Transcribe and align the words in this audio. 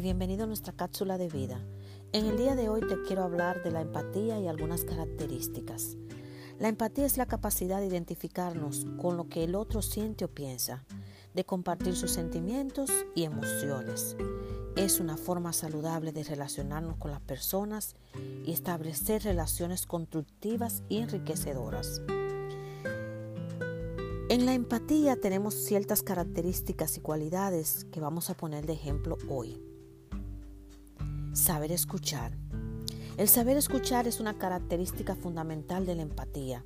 bienvenido 0.00 0.44
a 0.44 0.46
nuestra 0.46 0.72
cápsula 0.72 1.18
de 1.18 1.28
vida. 1.28 1.60
En 2.12 2.24
el 2.24 2.38
día 2.38 2.56
de 2.56 2.70
hoy 2.70 2.80
te 2.80 3.02
quiero 3.02 3.24
hablar 3.24 3.62
de 3.62 3.70
la 3.70 3.82
empatía 3.82 4.40
y 4.40 4.48
algunas 4.48 4.84
características. 4.84 5.98
La 6.58 6.68
empatía 6.68 7.04
es 7.04 7.18
la 7.18 7.26
capacidad 7.26 7.78
de 7.78 7.86
identificarnos 7.86 8.86
con 8.96 9.18
lo 9.18 9.28
que 9.28 9.44
el 9.44 9.54
otro 9.54 9.82
siente 9.82 10.24
o 10.24 10.28
piensa, 10.28 10.86
de 11.34 11.44
compartir 11.44 11.94
sus 11.94 12.10
sentimientos 12.10 12.90
y 13.14 13.24
emociones. 13.24 14.16
Es 14.76 14.98
una 14.98 15.18
forma 15.18 15.52
saludable 15.52 16.12
de 16.12 16.24
relacionarnos 16.24 16.96
con 16.96 17.10
las 17.10 17.20
personas 17.20 17.96
y 18.46 18.52
establecer 18.52 19.24
relaciones 19.24 19.84
constructivas 19.84 20.82
y 20.88 20.98
enriquecedoras. 20.98 22.00
En 24.30 24.46
la 24.46 24.54
empatía 24.54 25.20
tenemos 25.20 25.54
ciertas 25.54 26.04
características 26.04 26.96
y 26.96 27.00
cualidades 27.00 27.84
que 27.90 27.98
vamos 27.98 28.30
a 28.30 28.36
poner 28.36 28.64
de 28.64 28.74
ejemplo 28.74 29.18
hoy. 29.28 29.60
Saber 31.32 31.72
escuchar. 31.72 32.38
El 33.16 33.28
saber 33.28 33.56
escuchar 33.56 34.06
es 34.06 34.20
una 34.20 34.38
característica 34.38 35.16
fundamental 35.16 35.84
de 35.84 35.96
la 35.96 36.02
empatía. 36.02 36.64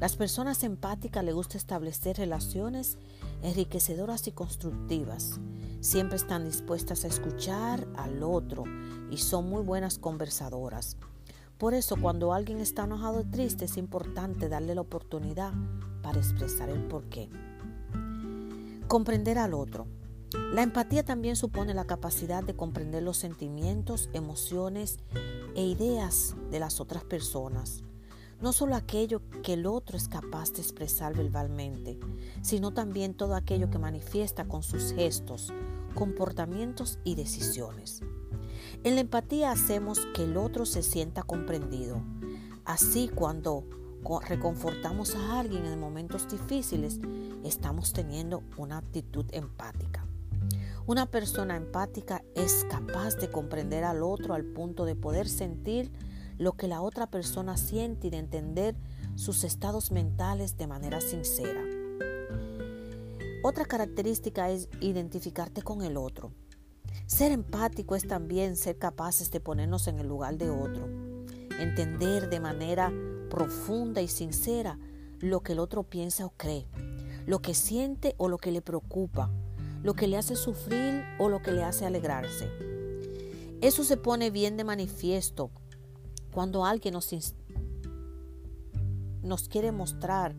Las 0.00 0.16
personas 0.16 0.64
empáticas 0.64 1.24
les 1.24 1.34
gusta 1.34 1.56
establecer 1.56 2.18
relaciones 2.18 2.98
enriquecedoras 3.42 4.28
y 4.28 4.32
constructivas. 4.32 5.40
Siempre 5.80 6.16
están 6.16 6.44
dispuestas 6.44 7.06
a 7.06 7.08
escuchar 7.08 7.88
al 7.96 8.22
otro 8.22 8.64
y 9.10 9.16
son 9.16 9.48
muy 9.48 9.62
buenas 9.62 9.98
conversadoras. 9.98 10.98
Por 11.58 11.74
eso 11.74 11.96
cuando 12.00 12.32
alguien 12.32 12.60
está 12.60 12.84
enojado 12.84 13.20
o 13.20 13.24
triste 13.24 13.66
es 13.66 13.76
importante 13.76 14.48
darle 14.48 14.74
la 14.74 14.80
oportunidad 14.80 15.52
para 16.02 16.18
expresar 16.18 16.68
el 16.68 16.84
porqué. 16.86 17.28
Comprender 18.88 19.38
al 19.38 19.54
otro. 19.54 19.86
La 20.52 20.62
empatía 20.62 21.04
también 21.04 21.36
supone 21.36 21.74
la 21.74 21.86
capacidad 21.86 22.42
de 22.42 22.56
comprender 22.56 23.02
los 23.02 23.18
sentimientos, 23.18 24.08
emociones 24.12 24.98
e 25.54 25.64
ideas 25.64 26.34
de 26.50 26.58
las 26.58 26.80
otras 26.80 27.04
personas. 27.04 27.82
No 28.40 28.52
solo 28.52 28.74
aquello 28.74 29.22
que 29.42 29.52
el 29.52 29.66
otro 29.66 29.96
es 29.96 30.08
capaz 30.08 30.52
de 30.52 30.62
expresar 30.62 31.14
verbalmente, 31.14 32.00
sino 32.40 32.72
también 32.72 33.14
todo 33.14 33.36
aquello 33.36 33.70
que 33.70 33.78
manifiesta 33.78 34.46
con 34.46 34.62
sus 34.62 34.92
gestos, 34.92 35.52
comportamientos 35.94 36.98
y 37.04 37.14
decisiones. 37.14 38.02
En 38.84 38.94
la 38.94 39.02
empatía 39.02 39.50
hacemos 39.50 40.00
que 40.14 40.24
el 40.24 40.36
otro 40.36 40.66
se 40.66 40.82
sienta 40.82 41.22
comprendido. 41.22 42.02
Así 42.64 43.08
cuando 43.08 43.64
reconfortamos 44.28 45.14
a 45.14 45.38
alguien 45.38 45.64
en 45.66 45.78
momentos 45.78 46.28
difíciles, 46.28 47.00
estamos 47.44 47.92
teniendo 47.92 48.42
una 48.56 48.78
actitud 48.78 49.26
empática. 49.32 50.06
Una 50.86 51.06
persona 51.06 51.56
empática 51.56 52.24
es 52.34 52.66
capaz 52.68 53.16
de 53.16 53.30
comprender 53.30 53.84
al 53.84 54.02
otro 54.02 54.34
al 54.34 54.44
punto 54.44 54.84
de 54.84 54.96
poder 54.96 55.28
sentir 55.28 55.92
lo 56.38 56.54
que 56.54 56.66
la 56.66 56.80
otra 56.80 57.08
persona 57.08 57.56
siente 57.56 58.08
y 58.08 58.10
de 58.10 58.18
entender 58.18 58.74
sus 59.14 59.44
estados 59.44 59.92
mentales 59.92 60.56
de 60.56 60.66
manera 60.66 61.00
sincera. 61.00 61.62
Otra 63.44 63.64
característica 63.64 64.50
es 64.50 64.68
identificarte 64.80 65.62
con 65.62 65.82
el 65.82 65.96
otro. 65.96 66.32
Ser 67.14 67.30
empático 67.30 67.94
es 67.94 68.08
también 68.08 68.56
ser 68.56 68.78
capaces 68.78 69.30
de 69.30 69.38
ponernos 69.38 69.86
en 69.86 69.98
el 69.98 70.08
lugar 70.08 70.38
de 70.38 70.48
otro, 70.48 70.88
entender 71.60 72.30
de 72.30 72.40
manera 72.40 72.90
profunda 73.28 74.00
y 74.00 74.08
sincera 74.08 74.78
lo 75.20 75.40
que 75.40 75.52
el 75.52 75.58
otro 75.58 75.82
piensa 75.82 76.24
o 76.24 76.32
cree, 76.34 76.66
lo 77.26 77.42
que 77.42 77.52
siente 77.52 78.14
o 78.16 78.30
lo 78.30 78.38
que 78.38 78.50
le 78.50 78.62
preocupa, 78.62 79.30
lo 79.82 79.92
que 79.92 80.08
le 80.08 80.16
hace 80.16 80.36
sufrir 80.36 81.04
o 81.18 81.28
lo 81.28 81.42
que 81.42 81.52
le 81.52 81.62
hace 81.62 81.84
alegrarse. 81.84 82.48
Eso 83.60 83.84
se 83.84 83.98
pone 83.98 84.30
bien 84.30 84.56
de 84.56 84.64
manifiesto 84.64 85.50
cuando 86.32 86.64
alguien 86.64 86.94
nos, 86.94 87.14
nos 89.22 89.48
quiere 89.50 89.70
mostrar 89.70 90.34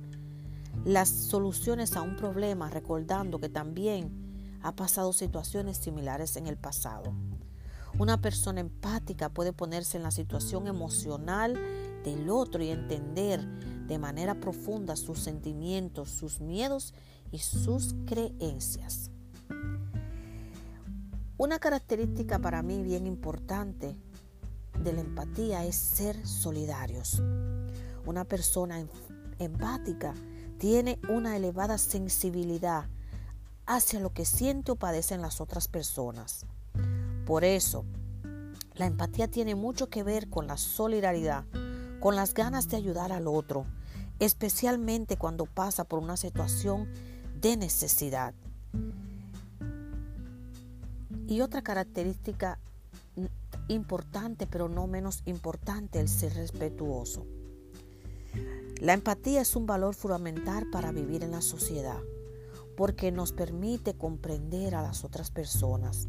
las 0.85 1.07
soluciones 1.07 1.95
a 1.95 2.01
un 2.01 2.15
problema, 2.15 2.71
recordando 2.71 3.39
que 3.39 3.49
también 3.49 4.22
ha 4.63 4.75
pasado 4.75 5.13
situaciones 5.13 5.77
similares 5.77 6.37
en 6.37 6.47
el 6.47 6.57
pasado. 6.57 7.13
Una 7.99 8.19
persona 8.19 8.61
empática 8.61 9.29
puede 9.29 9.53
ponerse 9.53 9.97
en 9.97 10.03
la 10.03 10.11
situación 10.11 10.67
emocional 10.67 11.53
del 12.03 12.29
otro 12.29 12.63
y 12.63 12.69
entender 12.69 13.45
de 13.87 13.99
manera 13.99 14.39
profunda 14.39 14.95
sus 14.95 15.19
sentimientos, 15.19 16.09
sus 16.09 16.39
miedos 16.39 16.93
y 17.31 17.39
sus 17.39 17.93
creencias. 18.05 19.11
Una 21.37 21.59
característica 21.59 22.39
para 22.39 22.63
mí 22.63 22.81
bien 22.81 23.05
importante 23.05 23.97
de 24.81 24.93
la 24.93 25.01
empatía 25.01 25.65
es 25.65 25.75
ser 25.75 26.25
solidarios. 26.25 27.21
Una 28.05 28.23
persona 28.23 28.79
em-, 28.79 28.87
empática 29.39 30.13
tiene 30.57 30.99
una 31.09 31.35
elevada 31.35 31.77
sensibilidad 31.77 32.87
hacia 33.65 33.99
lo 33.99 34.13
que 34.13 34.25
siente 34.25 34.71
o 34.71 34.75
padecen 34.75 35.21
las 35.21 35.41
otras 35.41 35.67
personas. 35.67 36.45
Por 37.25 37.43
eso, 37.43 37.85
la 38.75 38.85
empatía 38.85 39.27
tiene 39.27 39.55
mucho 39.55 39.89
que 39.89 40.03
ver 40.03 40.29
con 40.29 40.47
la 40.47 40.57
solidaridad, 40.57 41.45
con 41.99 42.15
las 42.15 42.33
ganas 42.33 42.67
de 42.69 42.77
ayudar 42.77 43.11
al 43.11 43.27
otro, 43.27 43.65
especialmente 44.19 45.17
cuando 45.17 45.45
pasa 45.45 45.83
por 45.83 45.99
una 45.99 46.17
situación 46.17 46.89
de 47.39 47.57
necesidad. 47.57 48.33
Y 51.27 51.41
otra 51.41 51.61
característica 51.61 52.59
importante, 53.67 54.47
pero 54.47 54.67
no 54.69 54.87
menos 54.87 55.21
importante, 55.25 55.99
el 55.99 56.09
ser 56.09 56.33
respetuoso. 56.33 57.25
La 58.79 58.93
empatía 58.93 59.41
es 59.41 59.55
un 59.55 59.65
valor 59.65 59.95
fundamental 59.95 60.69
para 60.69 60.91
vivir 60.91 61.23
en 61.23 61.31
la 61.31 61.41
sociedad, 61.41 62.01
porque 62.75 63.11
nos 63.11 63.31
permite 63.31 63.95
comprender 63.95 64.75
a 64.75 64.81
las 64.81 65.03
otras 65.03 65.31
personas, 65.31 66.07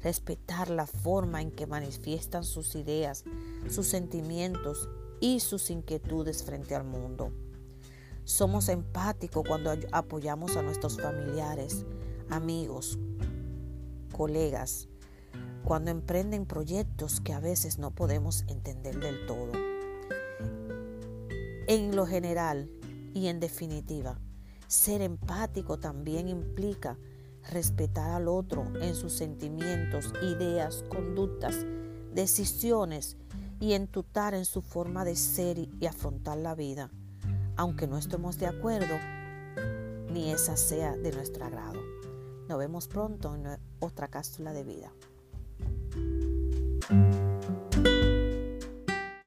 respetar 0.00 0.70
la 0.70 0.86
forma 0.86 1.40
en 1.42 1.50
que 1.50 1.66
manifiestan 1.66 2.44
sus 2.44 2.74
ideas, 2.74 3.24
sus 3.68 3.86
sentimientos 3.86 4.88
y 5.20 5.40
sus 5.40 5.70
inquietudes 5.70 6.42
frente 6.42 6.74
al 6.74 6.84
mundo. 6.84 7.32
Somos 8.24 8.68
empáticos 8.68 9.44
cuando 9.46 9.72
apoyamos 9.92 10.56
a 10.56 10.62
nuestros 10.62 11.00
familiares, 11.00 11.86
amigos, 12.30 12.98
colegas, 14.12 14.88
cuando 15.64 15.90
emprenden 15.90 16.46
proyectos 16.46 17.20
que 17.20 17.32
a 17.32 17.40
veces 17.40 17.78
no 17.78 17.92
podemos 17.92 18.44
entender 18.48 18.98
del 18.98 19.26
todo. 19.26 19.52
En 21.68 21.94
lo 21.94 22.06
general 22.06 22.68
y 23.14 23.28
en 23.28 23.38
definitiva, 23.38 24.18
ser 24.72 25.02
empático 25.02 25.78
también 25.78 26.28
implica 26.28 26.98
respetar 27.50 28.10
al 28.10 28.26
otro 28.26 28.64
en 28.80 28.94
sus 28.94 29.12
sentimientos, 29.12 30.12
ideas, 30.22 30.84
conductas, 30.88 31.66
decisiones 32.14 33.18
y 33.60 33.74
entutar 33.74 34.34
en 34.34 34.46
su 34.46 34.62
forma 34.62 35.04
de 35.04 35.14
ser 35.14 35.58
y 35.58 35.86
afrontar 35.86 36.38
la 36.38 36.54
vida, 36.54 36.90
aunque 37.56 37.86
no 37.86 37.98
estemos 37.98 38.38
de 38.38 38.46
acuerdo 38.46 38.94
ni 40.10 40.30
esa 40.30 40.56
sea 40.56 40.96
de 40.96 41.12
nuestro 41.12 41.44
agrado. 41.44 41.80
Nos 42.48 42.58
vemos 42.58 42.88
pronto 42.88 43.34
en 43.34 43.46
otra 43.78 44.08
cápsula 44.08 44.52
de 44.52 44.64
vida. 44.64 44.92